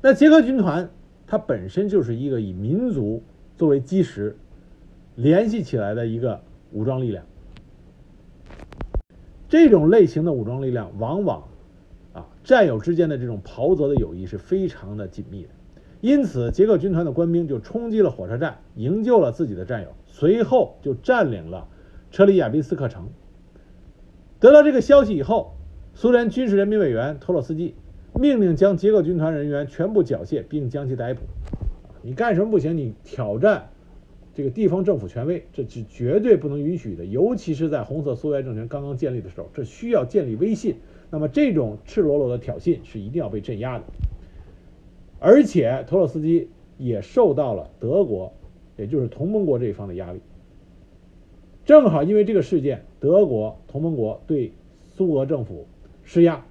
[0.00, 0.88] 那捷克军团。
[1.26, 3.22] 它本身就是一个以民族
[3.56, 4.36] 作为基石
[5.16, 6.40] 联系起来的一个
[6.72, 7.24] 武装力量。
[9.48, 11.48] 这种类型的武装力量，往往
[12.12, 15.48] 啊战友之间的这种袍泽的友谊是非常的紧密的。
[16.00, 21.68] 因此，捷克军团的官兵就冲击了火车站，营救了自己的战友，随后就占领了
[22.10, 23.08] 车里亚宾斯克城。
[24.38, 25.56] 得到这个消息以后，
[25.94, 27.74] 苏联军事人民委员托洛斯基。
[28.18, 31.20] 命令将捷克军团人员全部缴械，并将其逮捕。
[32.02, 32.76] 你干什么不行？
[32.76, 33.68] 你挑战
[34.34, 37.04] 这个地方政府权威，这是绝对不能允许的。
[37.04, 40.76] 尤其是在红色苏维埃政权刚刚建立的时候，这需要建立威信。
[41.10, 43.84] 那么这种赤裸裸的挑衅是一定要被镇压的。
[45.20, 46.48] 而且托洛斯基
[46.78, 48.32] 也受到了德国，
[48.76, 50.20] 也就是同盟国这一方的压力。
[51.64, 54.52] 正好因为这个事件，德国同盟国对
[54.94, 55.66] 苏俄政府
[56.04, 56.44] 施压。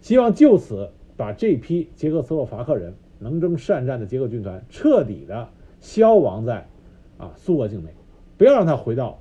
[0.00, 5.48] 希望就此把这批捷克斯洛伐克人能征善战的捷克军团彻底的
[5.80, 6.68] 消亡在
[7.18, 7.90] 啊苏俄境内，
[8.36, 9.18] 不要让他回到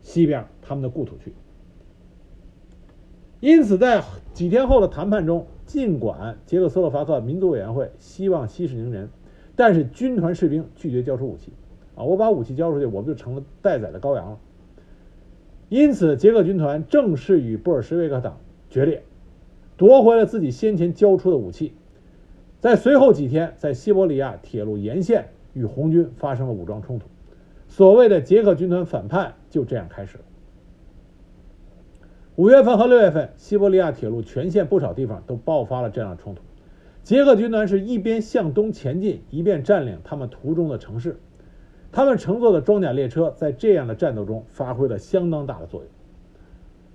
[0.00, 1.32] 西边他们的故土去。
[3.40, 9.08] 因此，在几天后的谈判中，尽管捷克斯洛伐克民族委员会希望息事宁人，
[9.56, 11.52] 但是军团士兵拒绝交出武器
[11.96, 12.04] 啊！
[12.04, 14.38] 我把武器交出去，我不就成了待宰的羔羊了？
[15.68, 18.38] 因此，捷克军团正式与布尔什维克党
[18.70, 19.02] 决裂。
[19.82, 21.72] 夺回了自己先前交出的武器。
[22.60, 27.08] 在随后几天，在西伯利亚铁路沿线与红军发生了武装冲突，
[27.66, 30.24] 所谓的捷克军团反叛就这样开始了。
[32.36, 36.42] 五月份和六月份，西伯利亚铁路全线不少地方都爆发了这样的冲突。
[37.02, 41.18] 捷克军团是一边向东前进，一边占领他们途中的城市。
[41.90, 45.90] 他们乘坐的装甲列车在这样的战斗中发挥了相当大的作用。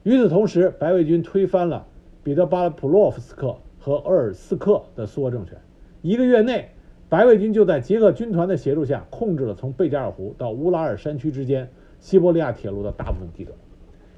[0.04, 1.86] 与此同时，白卫军推翻了
[2.28, 5.58] 彼得巴普洛夫斯克和鄂尔斯克的苏俄政权。
[6.02, 6.72] 一个月内，
[7.08, 11.70] 白卫军就在捷克军团的协助下，控制了从贝加尔湖到乌拉尔山区之间
[12.02, 13.58] 西伯利亚铁路的大部分地段。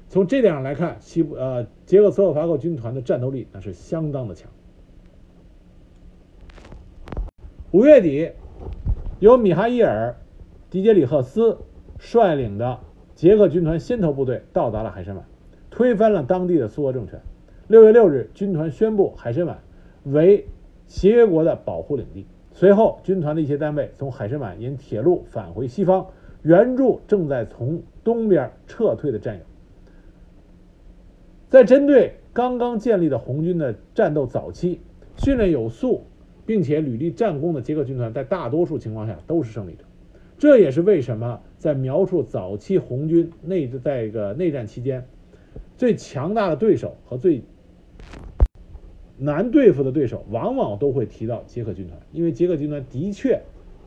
[0.08, 4.50] 从这点上来看，西呃捷克斯洛伐克军团的战斗力那是相当的强。
[7.70, 8.32] 五月底，
[9.20, 10.16] 由米哈伊尔·
[10.72, 11.58] 迪杰里赫斯
[11.96, 12.80] 率领的
[13.14, 15.22] 捷克军团先头部队到达了海参崴，
[15.70, 17.20] 推翻了当地的苏俄政权。
[17.70, 19.56] 六月六日，军团宣布海参崴
[20.02, 20.44] 为
[20.88, 22.26] 协约国的保护领地。
[22.50, 26.08] 随后，军团的一些单位从海参崴沿铁路返回西方，
[26.42, 29.42] 援助正在从东边撤退的战友。
[31.48, 34.80] 在针对刚刚建立的红军的战斗早期，
[35.16, 36.02] 训练有素。
[36.46, 39.84] 并且屡立战功的捷克军团，在大多数情况下都是胜利者。
[40.36, 45.06] 这也是为什么在描述早期红军内在一个内战期间，
[45.76, 47.44] 最强大的对手和最
[49.20, 53.40] 难对付的对手，往往都会提到捷克军团，因为捷克军团的确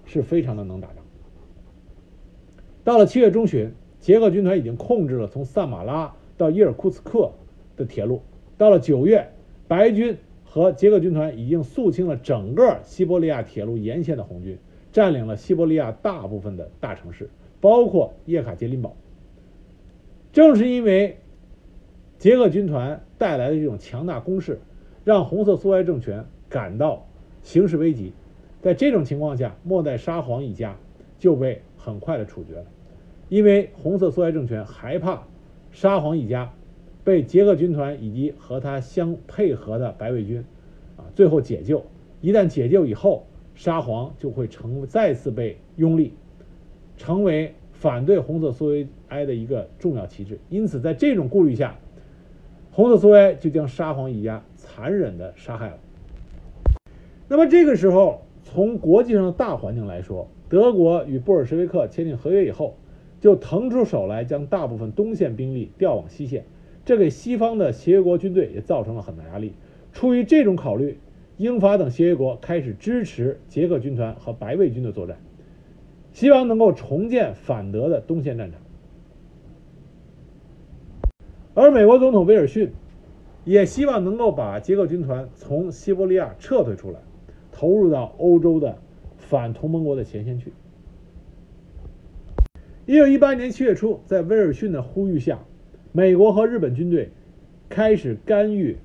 [0.05, 0.97] 是非常的能打仗。
[2.83, 7.31] 到了七月中旬，捷克军团已经控制了从萨马拉到伊尔库茨克
[7.75, 8.21] 的铁路。
[8.57, 9.29] 到了九月，
[9.67, 10.17] 白军。
[10.45, 14.59] 和捷克军团已经肃清了整个西伯利亚铁路沿线的红军，
[14.91, 18.95] 占领了西伯利亚大部分的大城市，包括叶卡捷琳堡。
[20.31, 21.17] 正是因为
[22.19, 24.59] 捷克军团带来的这种强大攻势，
[25.03, 27.05] 让红色苏维埃政权感到
[27.41, 28.13] 形势危急。
[28.61, 30.77] 在这种情况下，末代沙皇一家
[31.19, 32.65] 就被很快的处决了，
[33.29, 35.23] 因为红色苏维埃政权害怕
[35.71, 36.51] 沙皇一家。
[37.05, 40.45] 被捷克军团以及和他相配合的白卫军，
[40.95, 41.85] 啊，最后解救。
[42.21, 46.13] 一旦解救以后，沙皇就会成再次被拥立，
[46.95, 50.39] 成为反对红色苏维埃的一个重要旗帜。
[50.49, 51.77] 因此，在这种顾虑下，
[52.71, 54.41] 红色苏维埃就将沙皇一家
[54.75, 55.77] 残忍的杀害了。
[57.27, 62.75] 那么这个时候，从国际上的大环境来说，德国与布尔什维克签订合约以后，
[63.21, 66.45] 就腾出手来将大部分东线兵力调往西线。
[66.85, 69.53] 这给西方的协约国军队也造成了很大压力。
[69.91, 70.97] 出于这种考虑，
[71.37, 75.17] 英法等协约国开始支持捷克军团和白卫军的作战，
[76.13, 78.59] 希望能够重建反德的东线战场。
[81.53, 82.71] 而美国总统威尔逊
[83.45, 86.99] 也希望能够把捷克军团从西伯利亚撤退出来，
[87.51, 88.77] 投入到欧洲的
[89.17, 90.53] 反同盟国的前线去。
[92.85, 95.39] 一九一八年七月初，在威尔逊的呼吁下。
[95.91, 97.11] 美国和日本军队
[97.69, 98.77] 开始干预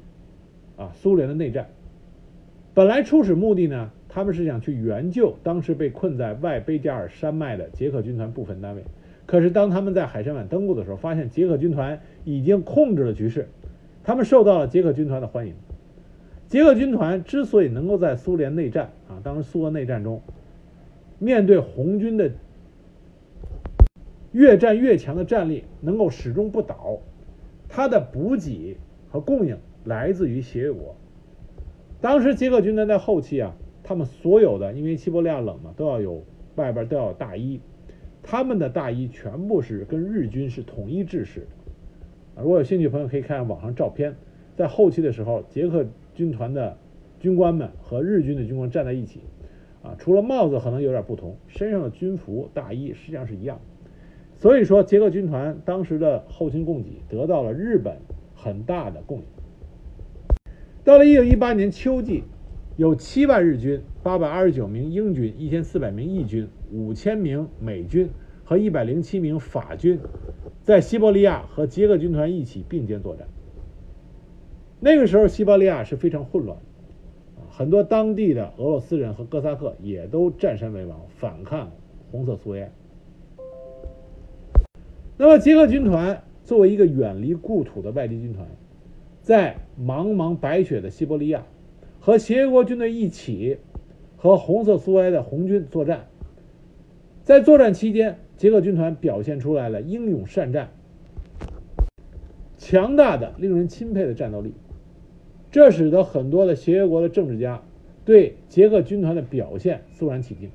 [0.76, 1.68] 啊苏联的内战。
[2.74, 8.84] 本来初始目的呢，他们是想去援救当时被困在外贝加尔山脉的捷克军团部分单位。
[9.24, 13.48] 可是当他们在海参崴登陆的时候，发现捷克军团已经控制了局势，
[14.08, 15.54] 他们受到了捷克军团的欢迎。
[16.46, 20.22] 捷克军团之所以能够在苏联内战啊，当时苏俄内战中
[21.18, 22.32] 面对红军的。
[24.32, 27.00] 越战越强的战力能够始终不倒，
[27.68, 28.78] 它的补给
[29.10, 30.96] 和供应来自于协约国。
[32.00, 36.24] 当时捷克军团在后期啊，他们所有的因为西伯利亚冷嘛，都要有
[36.56, 37.60] 外边都要有大衣，
[38.22, 41.46] 他们的大衣全部是跟日军是统一制式的。
[42.40, 44.16] 如果有兴趣朋友可以看看网上照片，
[44.56, 46.78] 在后期的时候，捷克军团的
[47.18, 49.20] 军官们和日军的军官站在一起，
[49.82, 53.60] 啊，除了帽子可能有点不同，身上的军服大衣实际上是一样。
[54.36, 57.96] 所以说，捷克军团当时的后勤供给得到了日本
[58.36, 59.24] 很大的供应。
[60.84, 62.22] 到了1918年秋季，
[62.76, 68.08] 有7万日军、829名英军、1400名义军、5000名美军
[68.44, 69.98] 和107名法军，
[70.68, 73.26] 在西伯利亚和捷克军团一起并肩作战。
[74.80, 76.58] 那个时候，西伯利亚是非常混乱，
[77.48, 81.70] 很多当地的俄罗斯人和哥萨克也都占山为王，反抗
[82.10, 82.70] 红色苏维埃。
[85.16, 88.46] 那么，捷克军团作为一个远离故土的外地军团，
[89.22, 91.46] 在茫茫白雪的西伯利亚，
[91.98, 93.56] 和协约国军队一起
[94.18, 96.08] 和红色苏维埃的红军作战。
[97.22, 100.70] 在作战期间，捷克军团表现出来了英勇善战、
[102.56, 104.54] 强大的、令人钦佩的战斗力。
[105.50, 107.62] 这使得很多的协约国的政治家
[108.04, 110.50] 对捷克军团的表现肃然起敬，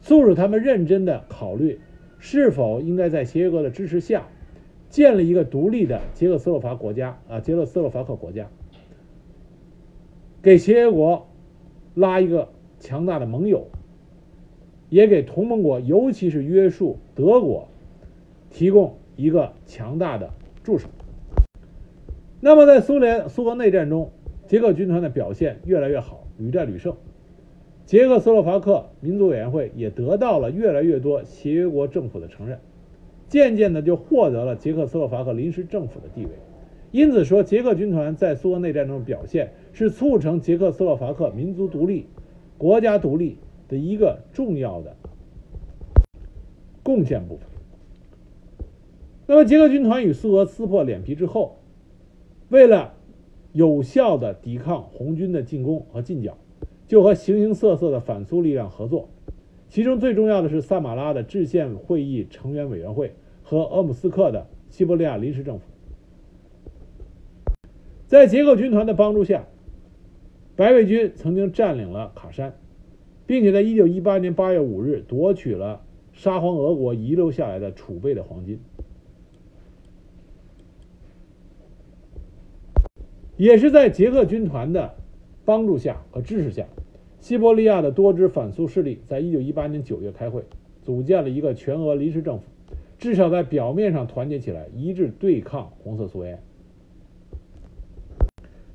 [0.00, 1.80] 促使他们认真的考虑
[2.18, 4.28] 是否应该在协约国的支持下
[4.88, 8.48] 建立一个独立的捷克斯洛伐国家啊，捷克斯洛伐克国家，
[10.40, 11.26] 给协约国
[11.94, 13.66] 拉一个强大的盟友，
[14.92, 17.66] 也给同盟国，尤其是约束德国，
[18.50, 20.28] 提供一个强大的
[20.62, 20.86] 助手。
[22.40, 24.10] 那么，在苏联苏俄内战中，
[24.46, 26.94] 捷克军团的表现越来越好，屡战屡胜。
[27.86, 32.58] 捷克斯洛伐克民族委员会也得到了越来越多协约国政府的承认，
[33.28, 36.32] 渐渐的就获得了捷克斯洛伐克临时政府的地位。
[36.90, 42.08] 因此说，捷克军团在苏俄内战中的表现是促成捷克斯洛伐克民族独立、
[42.58, 43.38] 国家独立
[43.72, 44.94] 的一个重要的
[46.82, 47.46] 贡献部分。
[49.26, 51.56] 那么，捷克军团与苏俄撕破脸皮之后，
[52.50, 52.92] 为了
[53.52, 56.36] 有效的抵抗红军的进攻和进剿，
[56.86, 59.08] 就和形形色色的反苏力量合作。
[59.70, 65.64] 其中最重要的是萨马拉的制宪会议成员委员会和鄂姆斯克的西伯利亚临时政府。
[68.06, 69.46] 在捷克军团的帮助下，
[70.56, 72.54] 白卫军曾经占领了卡山，
[73.26, 75.82] 并且在1918年8月5日夺取了
[76.12, 78.58] 沙皇俄国遗留下来的储备的黄金。
[83.36, 84.94] 也是在捷克军团的
[85.44, 86.66] 帮助下和支持下，
[87.18, 90.44] 西伯利亚的多支反苏势力在一九一八年九月开会，
[90.82, 92.44] 组建了一个全俄临时政府，
[92.98, 96.40] 至少在表面上团结起来，一致对抗红色苏维埃。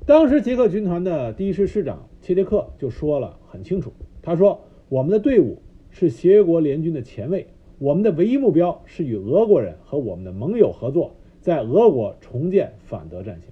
[0.04, 7.46] 当时捷克军团的第一师师长切列克就说了很清楚，他说：“我们的队伍是协约国联军的前卫，
[7.78, 13.50] 我们的唯一目标是与俄国人和我们的盟友合作，在俄国重建反德战线。”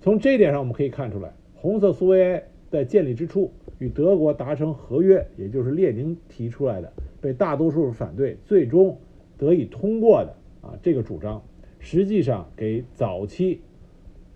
[0.00, 8.96] 从这一点上，我们可以看出来，红色苏维埃在建立之初与德国达成合约，也就是列宁提出来的、被大多数反对、最终
[9.36, 11.42] 得以通过的啊这个主张，
[11.78, 13.60] 实际上给早期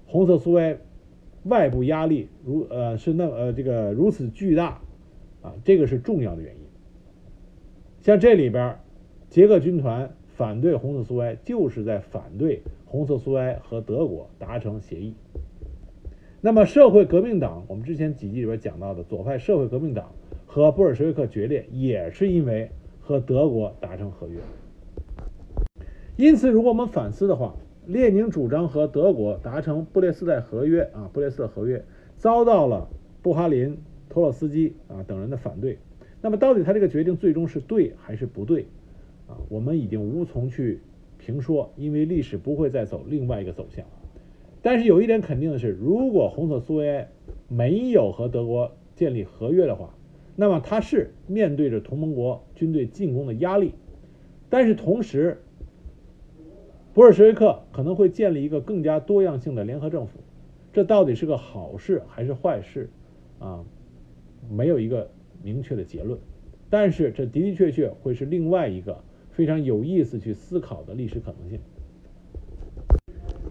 [0.06, 0.78] 红色苏维埃
[1.44, 4.80] 外部压力如呃是那呃这个如此巨大
[5.44, 6.61] 啊，这个是重要的原因。
[8.00, 8.80] 像这里边，
[9.28, 15.14] 捷克军团反对红色苏维埃，就是在反对红色苏维埃和德国达成协议。
[16.40, 20.12] 那么，社会革命党，我们之前几集里边讲到的左派社会革命党
[20.46, 24.38] 和布尔什维克决裂，也是因为和德国达成合约。
[26.16, 27.54] 因此，如果我们反思的话，
[27.87, 31.85] 列宁主张和德国达成布列斯特合约啊，布列斯特合约
[32.16, 32.88] 遭到了
[33.20, 33.78] 布哈林、
[34.14, 35.77] 托洛斯基啊等人的反对。
[36.22, 38.66] 那么，到底他这个决定最终是对还是不对
[39.27, 39.35] 啊？
[39.48, 40.79] 我们已经无从去
[41.18, 43.85] 评说，因为历史不会再走另外一个走向。
[44.62, 47.09] 但是有一点肯定的是，如果红色苏维埃
[47.48, 49.92] 没有和德国建立合约的话，
[50.37, 53.74] 那么他是面对着同盟国军队进攻的压力。
[54.48, 55.42] 但是同时，
[56.94, 60.20] 布尔什维克可能会建立一个更加多样性的联合政府，
[60.72, 62.88] 这到底是个好事还是坏事
[63.40, 63.64] 啊？
[64.50, 65.11] 没有一个
[65.42, 66.18] 明确的结论。
[66.70, 71.61] 但是这的的确确会是另外一个非常有意思去思考的历史可能性。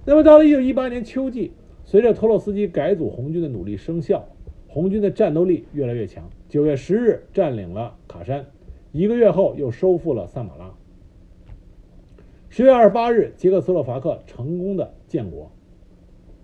[0.05, 1.53] 那么到了一九一八年秋季，
[1.85, 4.27] 随着托洛斯基改组红军的努力生效，
[4.67, 6.29] 红军的战斗力越来越强。
[6.49, 8.45] 九月十日占领了卡山，
[8.91, 10.73] 一个月后又收复了萨马拉。
[12.49, 15.51] 十月二十八日，捷克斯洛伐克成功的建国。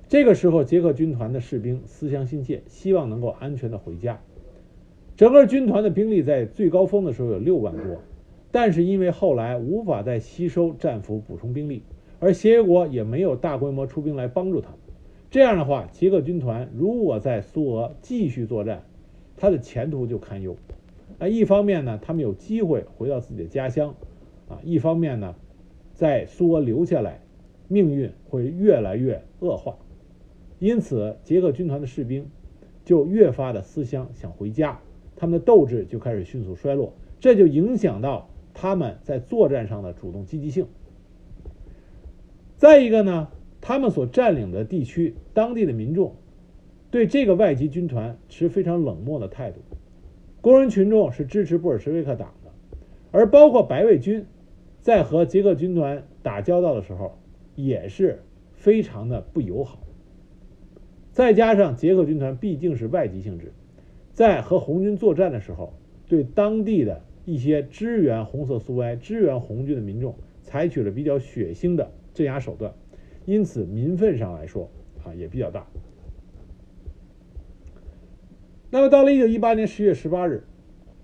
[0.08, 4.20] 这个时候，捷克军团的士兵思乡心切，希望能够安全的回家。
[5.20, 8.00] 整个军团的兵力在最高峰的时候有六万多，
[8.54, 11.84] 但是因为后来无法再吸收战俘补充兵力。
[12.22, 14.80] 而协约国也没有大规模出兵来帮助他们，
[15.30, 18.86] 这样的话，捷克军团如果在苏俄继续作战，
[19.36, 20.56] 他的前途就堪忧。
[21.18, 23.96] 啊，一方面呢，他们有机会回到自己的家乡，
[24.48, 25.36] 啊，一方面呢，
[25.94, 27.20] 在苏俄留下来，
[27.68, 29.76] 命运会越来越恶化。
[30.60, 32.26] 因此，捷克军团的士兵
[32.86, 34.80] 就越发的思乡，想回家，
[35.20, 40.66] 他们的斗志就开始迅速衰落，这就影响到他们在作战上的主动积极性。
[42.56, 43.28] 再一个呢，
[43.60, 46.16] 他们所占领的地区，当地的民众
[46.90, 49.60] 对这个外籍军团持非常冷漠的态度，
[50.40, 52.52] 工人群众是支持布尔什维克党的，
[53.12, 54.26] 而包括白卫军
[54.80, 57.20] 在和捷克军团打交道的时候，
[57.56, 59.80] 也是非常的不友好。
[61.12, 63.52] 再加上捷克军团毕竟是外籍性质，
[64.20, 65.72] 在和红军作战的时候，
[66.10, 70.14] 对当地的一些支援红色苏维埃、支援红军的民众，
[70.44, 71.90] 采取了比较血腥的。
[72.14, 72.74] 镇压手段，
[73.26, 74.70] 因此民愤上来说
[75.06, 75.66] 啊也比较大。
[78.70, 80.44] 那么到了一九一八年十月十八日，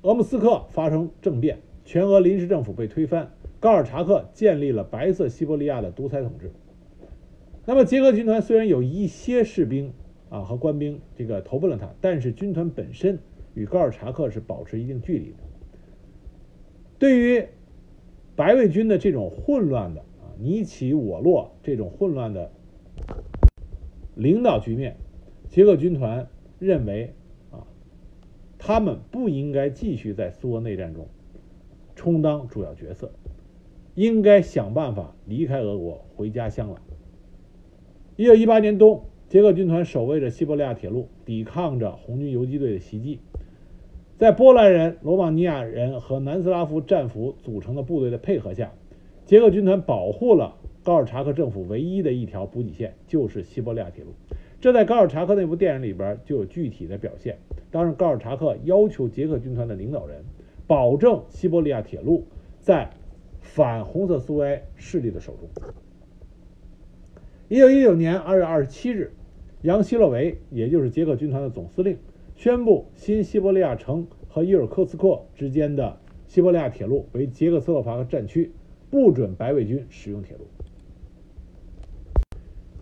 [0.01, 6.51] 俄姆斯克发生政变，全俄临时政府被推翻，高尔察克建立了白色西伯利亚的独裁统治。
[7.65, 9.93] 那么捷克军团虽然有一些士兵
[10.35, 13.17] 啊和官兵这个投奔了他，但是军团本身
[13.53, 15.37] 与高尔察克是保持一定距离的。
[16.99, 17.47] 对于
[18.35, 22.51] 白卫军的这种混乱的啊你起我落这种混乱的
[24.13, 24.97] 领导局面，
[25.49, 26.27] 捷克军团
[26.59, 27.13] 认为
[27.51, 27.65] 啊
[28.57, 31.07] 他们不应该继续在苏俄内战中
[31.95, 33.09] 充当主要角色，
[33.93, 36.81] 应该想办法离开俄国回家乡来。
[38.17, 39.05] 一九一八年冬，
[39.35, 43.19] 捷克军团守卫着西伯利亚铁路，抵抗着红军游击队的袭击。
[44.17, 48.71] 在波兰人、罗马尼亚人和南斯拉夫战俘组成的部队的配合下，
[49.25, 50.55] 捷克军团保护了
[50.85, 54.11] 高尔察克政府唯一的一条补给线，就是西伯利亚铁路。
[54.61, 57.37] 这在高尔察克那部电影里边就有具体的表现。
[57.71, 60.23] 当时，高尔察克要求捷克军团的领导人
[60.65, 62.23] 保证西伯利亚铁路
[62.61, 62.89] 在
[63.41, 65.49] 反红色苏维埃势力的手中。
[67.49, 69.11] 一九一九年二月二十七日，
[69.65, 71.97] 杨希洛维，也就是捷克军团的总司令，
[72.35, 75.97] 宣布新西伯利亚城和伊尔库茨克之间的
[76.27, 78.51] 西伯利亚铁路为捷克斯洛伐克战区，
[78.91, 80.45] 不准白卫军使用铁路。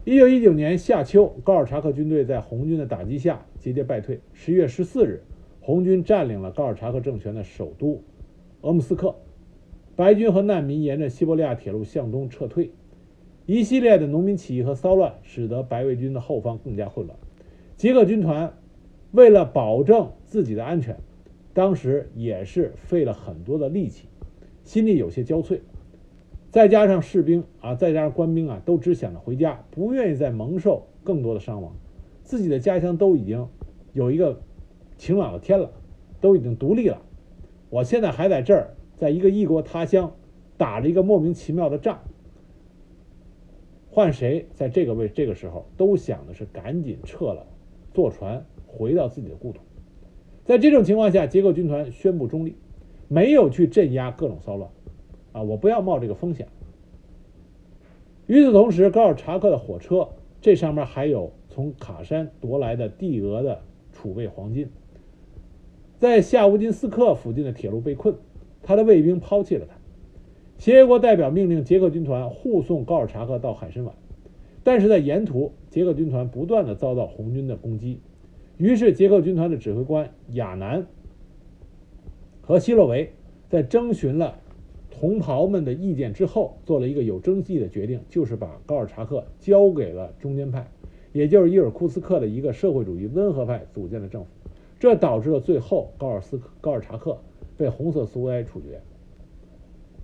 [0.03, 4.19] 一九一九年夏秋，高尔察克军队在红军的打击下节节败退。
[4.33, 5.23] 十一月十四日，
[5.61, 8.03] 红军占领了高尔察克政权的首都
[8.59, 9.15] 俄姆斯克，
[9.95, 12.71] 白军和难民沿着西伯利亚铁路向东撤退。
[13.45, 17.19] 一系列的农民起义和骚乱，使得白卫军的后方更加混乱。
[17.75, 18.53] 捷克军团
[19.11, 20.97] 为了保证自己的安全，
[21.53, 24.07] 当时也是费了很多的力气，
[24.63, 25.59] 心里有些焦悴。
[26.51, 31.75] 再加上士兵啊，再加上官兵啊，都只想着回家，不愿意再蒙受更多的伤亡。
[32.23, 33.49] 自己的家乡都已经
[33.91, 34.41] 有一个
[34.97, 35.71] 晴朗的天了，
[36.21, 37.01] 都已经独立了。
[37.69, 40.15] 我现在还在这儿，在一个异国他乡
[40.55, 41.99] 打着一个莫名其妙的仗。
[43.93, 47.45] 换谁在这个位这个时候都想的是赶紧撤了，
[47.93, 49.59] 坐船回到自己的故土。
[50.45, 52.55] 在这种情况下，捷克军团宣布中立，
[53.07, 54.71] 没有去镇压各种骚乱。
[55.31, 56.47] 啊，我不要冒这个风险。
[58.25, 60.09] 与此同时，高尔察克的火车
[60.41, 64.69] 这上面还有从卡山夺来的帝俄的储备黄金，
[65.99, 68.15] 在夏乌金斯克附近的铁路被困，
[68.63, 69.75] 他的卫兵抛弃了他。
[70.63, 73.91] 协约国代表命令捷克军团护送高尔察克到海参崴，
[74.63, 77.99] 但是在沿途，捷克军团不断的遭到红军的攻击，
[78.55, 80.87] 于是捷克军团的指挥官亚南
[82.39, 83.11] 和希洛维
[83.49, 84.39] 在征询了
[84.89, 90.65] 同袍们的意见之后，做了一个有争议的决定，就是把高尔察克交给了中间派，
[91.11, 94.29] 也就是伊尔库茨克的一个社会主义温和派组建的政府，
[94.79, 97.17] 这导致了最后高尔斯高尔察克
[97.57, 98.81] 被红色苏维埃处决。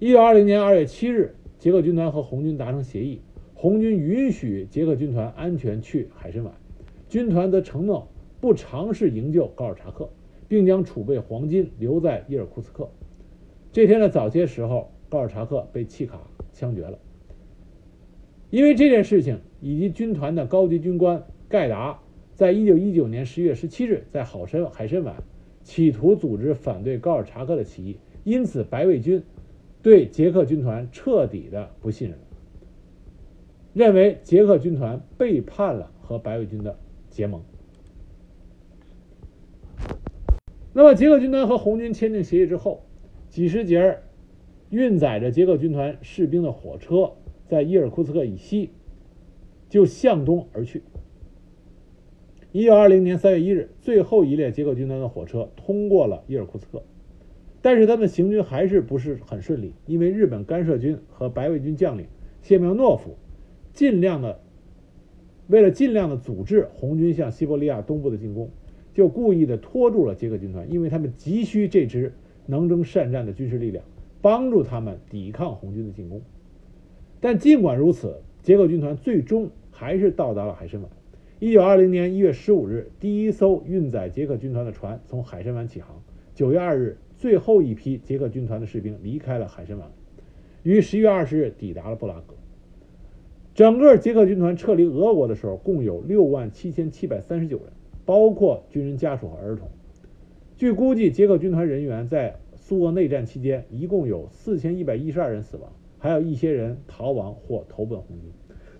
[0.02, 3.20] 一九二零年二月七日，捷克军团和红军达成协议，
[3.54, 6.54] 红军允许捷克军团安全去海参崴，
[7.10, 8.08] 军团则承诺
[8.40, 10.10] 不尝试营救高尔察克，
[10.48, 12.90] 并将储备黄金留在伊尔库茨克。
[13.74, 16.22] 这天的早些时候，高尔察克被契卡
[16.54, 16.98] 枪决了。
[18.52, 22.00] 因为这件事情，以及军团的高级军官盖达
[22.36, 25.14] 在一九一九年十月十七日在好参海参崴
[25.62, 29.22] 企图组织反对高尔察克的起义，因此白卫军。
[29.82, 32.18] 对捷克军团彻底的不信任，
[33.74, 36.78] 认为捷克军团背叛了和白卫军的
[37.10, 37.42] 结盟。
[40.74, 42.84] 那么，捷克军团和红军签订协议之后，
[43.30, 44.00] 几十节
[44.70, 47.14] 运载着捷克军团士兵的火车
[47.48, 48.70] 在伊尔库茨克以西
[49.68, 50.84] 就向东而去。
[52.52, 56.84] 一九二零年三月一日，最后一列捷克军团的火车通过了伊尔库茨克。
[57.62, 62.06] 但是他们行军还是不是很顺利，因为日本干涉军和白卫军将领
[62.42, 63.18] 谢苗诺夫
[63.74, 64.40] 尽量的
[65.48, 68.50] 为了尽量的阻止红军向西伯利亚东部的进攻，
[68.94, 72.14] 就故意的拖住了捷克军团，因为他们急需这支
[72.46, 73.84] 能征善战的军事力量
[74.22, 76.22] 帮助他们抵抗红军的进攻。
[77.20, 80.88] 但尽管如此，捷克军团最终还是到达了海参崴。
[81.40, 86.02] 一九二零年一月十五日，第一艘运载捷克军团的船从海参崴起航。
[86.34, 86.98] 九月二日。
[87.20, 89.84] 最后一批捷克军团的士兵离开了海参崴，
[90.64, 92.34] 于十月二十日抵达了布拉格。
[93.54, 97.66] 整个捷克军团撤离俄国的时候，共有六万七千七百三十九人，
[98.06, 99.68] 包括军人家属和儿童。
[100.56, 108.32] 据估计，捷克军团人员在苏俄内战期间一共有四千一百一十二人死亡，还有一些人逃亡或投奔红军。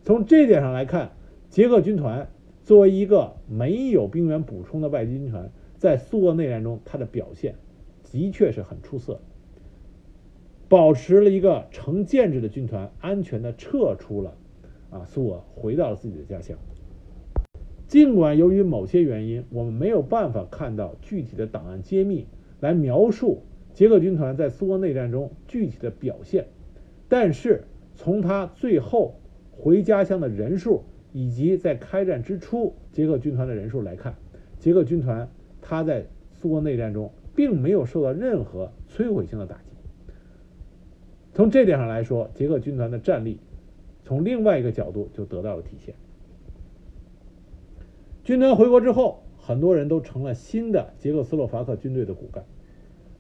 [0.02, 1.12] 从这点上来看，
[1.50, 2.30] 捷克军团
[2.64, 5.52] 作为一个没有兵员补充的外籍军团。
[5.78, 7.56] 在苏俄内战中他的表现
[8.12, 9.20] 的确是很出色，
[10.68, 14.36] 保持了一个成建制的军团安全的撤出了
[14.90, 16.58] 啊苏俄，回到了自己的家乡。
[17.88, 22.28] 尽管由于某些原因，我们没有办法看到具体的档案揭秘
[22.60, 23.42] 来描述
[23.74, 26.46] 捷克军团在苏俄内战中具体的表现，
[27.08, 27.64] 但是
[27.96, 29.16] 从他最后
[29.52, 30.84] 回家乡的人数
[31.14, 34.16] 以及在开战之初捷克军团的人数来看，
[34.60, 35.28] 捷克军团
[35.60, 39.62] 他在苏俄内战中并没有受到任何摧毁性的打击。
[41.34, 43.40] 从这点上来说，捷克军团的战力
[44.04, 45.96] 从另外一个角度就得到了体现。
[48.24, 52.44] 军团回国之后，很多人都成了新的捷克斯洛伐克军队的骨干。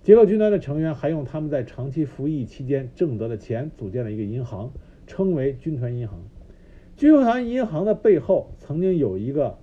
[0.03, 4.71] 捷克军团的成员还用他们在长期服役期间挣得的钱组建了一个银行，
[5.07, 6.19] 称为军团银行。
[6.95, 9.57] 军团银行的背后曾经有一个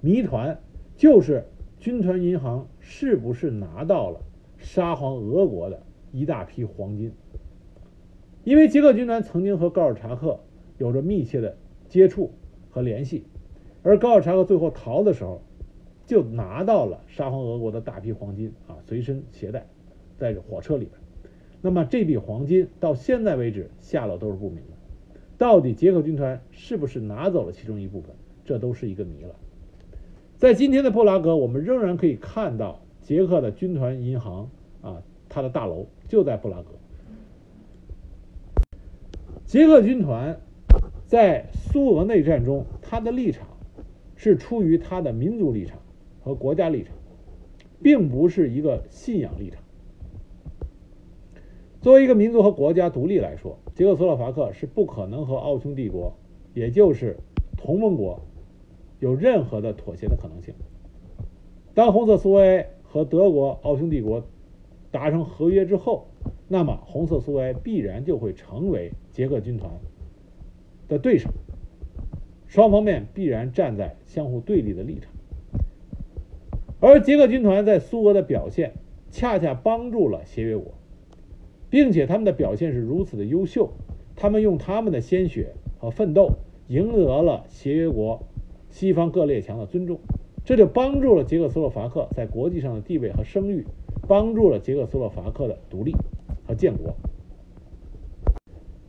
[0.00, 0.60] 谜团，
[0.96, 1.44] 就是
[1.80, 4.20] 军团银行是不是拿到了
[4.58, 7.12] 沙皇俄国的一大批黄金？
[8.44, 10.40] 因为捷克军团曾经和高尔察克
[10.78, 11.56] 有着密切的
[11.88, 12.30] 接触。
[12.72, 13.24] 和联系，
[13.82, 15.42] 而高尔察克最后逃的时候，
[16.06, 19.66] 就拿到了沙皇俄国的大批黄金啊，随身携带
[20.16, 20.92] 在火车里边。
[21.60, 28.14] 那么这笔黄金到现在为止下落都是不明的，到底捷克军团是不是拿走了其中一部分，
[28.44, 29.34] 这都是一个谜了。
[30.40, 34.48] 在今天的布拉格，我们仍然可以看到捷克的军团银行
[34.80, 36.70] 啊，它的大楼就在布拉格。
[39.44, 40.40] 捷克军团。
[41.04, 43.48] 在苏俄内战中，他的立场
[44.14, 45.76] 是出于他的民族立场
[46.20, 46.94] 和国家立场，
[47.82, 49.60] 并不是一个信仰立场。
[51.80, 56.16] 作为一个民族和国家独立来说，捷克斯洛伐克是不可能和奥匈帝国，
[56.54, 57.16] 也就是
[57.56, 58.24] 同盟国，
[59.00, 60.54] 有任何的妥协的可能性。
[61.74, 64.24] 当红色苏维埃和德国、奥匈帝国
[64.92, 66.06] 达成合约之后，
[66.46, 69.70] 那么红色苏维埃必然就会成为捷克军团。
[70.88, 71.30] 的对手，
[72.48, 75.12] 双方面必然站在相互对立的立场，
[76.80, 78.72] 而捷克军团在苏俄的表现，
[79.12, 80.74] 恰恰帮助了协约国，
[81.70, 83.70] 并且他们的表现是如此的优秀，
[84.16, 86.32] 他们用他们的鲜血和奋斗
[86.66, 88.26] 赢得了协约国
[88.70, 90.00] 西方各列强的尊重，
[90.44, 93.66] 这就帮助了捷克斯洛伐克在国际上的地位和声誉，
[94.08, 95.94] 帮助了捷克斯洛伐克的独立
[96.46, 96.94] 和建国。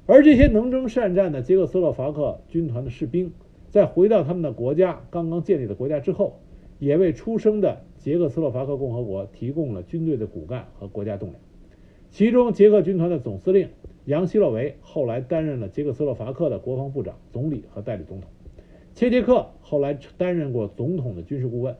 [0.05, 3.31] 而这些能征善战的捷克斯洛伐克军团的士兵，
[3.69, 6.39] 在回到他们的国家刚刚建立的国家之后，
[6.79, 11.39] 也为出生的捷克斯洛伐克共和国提供了军队的骨干和国家栋梁。
[12.09, 13.69] 其中，捷克军团的总司令
[14.03, 18.29] 杨希洛维后来担任了捷克斯洛伐克的国防部长、总理和代理总统；
[18.93, 21.75] 切切克后来担任过总统的军事顾问、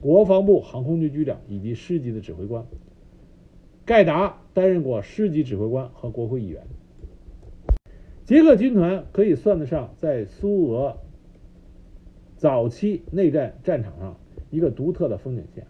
[0.00, 2.64] 国防部航空局局长以及师级的指挥官；
[3.84, 6.62] 盖达担任过师级指挥官和国会议员。
[8.24, 10.98] 捷克军团可以算得上在苏俄
[12.36, 14.18] 早期内战战场上
[14.50, 15.66] 一个独特的风景线。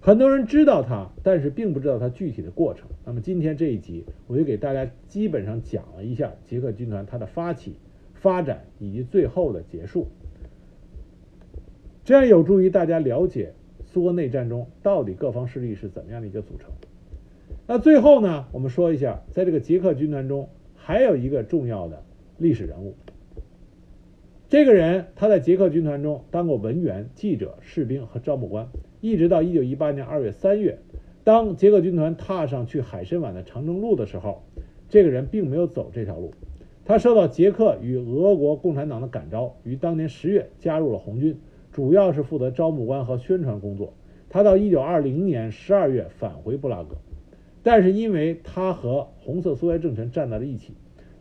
[0.00, 2.88] 很多人知道它，但是并不知道它具体的过程。
[3.04, 7.74] 那么今天这一集，我就给大家基本上讲了一下捷克军团它的发起、
[8.20, 10.06] 发展以及最后的结束，
[12.04, 13.52] 这样有助于大家了解
[13.84, 16.70] 苏俄内战中到底各方势力是怎么样的一个组成。
[17.66, 20.48] 那最后呢，我们说一下，在这个捷克军团中。
[20.82, 22.02] 还有一个重要的
[22.38, 22.94] 历史人物，
[24.48, 28.66] 这个人他在捷克军团中当过文员、记者、士兵和招募官，
[29.02, 30.78] 一直到一九一八年二月三月，
[31.22, 34.42] 当捷克军团踏上去海参崴的长征路的时候，
[34.88, 36.32] 这个人并没有走这条路，
[36.84, 41.38] 他受到捷克与俄国共产党的感召，于当年十月加入了红军，
[41.70, 43.94] 主要是负责招募官和宣传工作。
[44.28, 46.96] 他到一九二零年十二月返回布拉格。
[47.62, 50.72] 但是因为他和红色苏维埃政权站在了一起，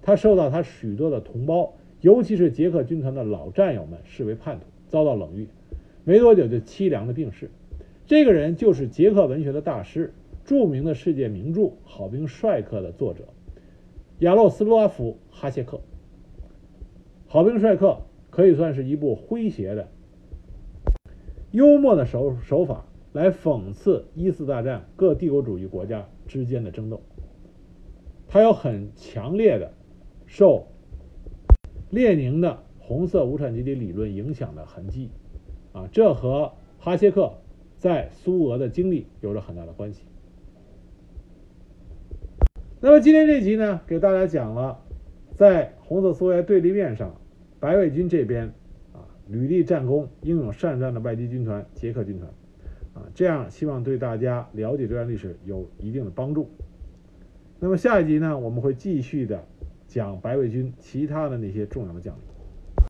[0.02, 5.50] 他受到他许多的同胞，尤其是捷克军团的老战友们视为叛徒，遭到冷遇，
[6.06, 7.52] 没多久就凄凉的病逝。
[8.08, 10.14] 这个人就是捷克文学的大师，
[10.46, 13.26] 著名的世界名著《好兵帅克》的作者
[14.20, 15.78] 亚洛斯拉夫·哈谢克。
[17.28, 17.88] 《好兵帅克》
[18.30, 19.90] 可以算是一部诙谐的、
[21.52, 22.86] 幽默的手手法。
[23.12, 27.02] 来讽刺一次大战各帝国主义国家之间的争斗，
[28.28, 29.74] 它有很强烈的
[30.28, 30.68] 受
[31.90, 35.10] 列宁的红色无产阶级理论影响的痕迹，
[35.74, 37.34] 啊，这和哈谢克
[37.80, 40.04] 在苏俄的经历有着很大的关系。
[42.82, 44.80] 那么今天这集呢，给大家讲了
[45.36, 47.14] 在红色苏维埃对立面上，
[47.60, 48.46] 白卫军这边
[48.94, 52.32] 啊屡立战功、英勇善战的外籍军团捷克军团。
[52.94, 56.50] 啊，这样希望对大家了解这段历史有一定的帮助。
[57.60, 59.44] 那么下一集呢，我们会继续的
[59.86, 62.24] 讲白卫军其他的那些重要的将领。